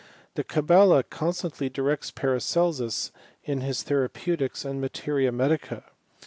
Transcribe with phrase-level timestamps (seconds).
[0.33, 3.11] The Cabala constantly directs Paracelsus
[3.43, 5.83] in his therapeutics and materia medica.